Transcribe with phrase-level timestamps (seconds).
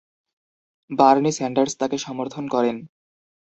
[0.89, 2.77] Bernie Sanders তাকে সমর্থন করেন।